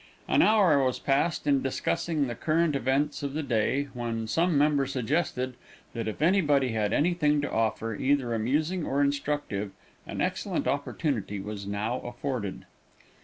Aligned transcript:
An 0.27 0.41
hour 0.41 0.83
was 0.83 0.97
passed 0.97 1.45
in 1.45 1.61
discussing 1.61 2.25
the 2.25 2.33
current 2.33 2.75
events 2.75 3.21
of 3.21 3.35
the 3.35 3.43
day, 3.43 3.89
when 3.93 4.25
some 4.25 4.57
member 4.57 4.87
suggested, 4.87 5.53
that 5.93 6.07
if 6.07 6.23
anybody 6.23 6.69
had 6.69 6.91
anything 6.91 7.39
to 7.41 7.51
offer, 7.51 7.93
either 7.95 8.33
amusing 8.33 8.83
or 8.83 8.99
instructive, 9.01 9.69
an 10.07 10.19
excellent 10.19 10.67
opportunity 10.67 11.39
was 11.39 11.67
now 11.67 11.99
afforded. 11.99 12.65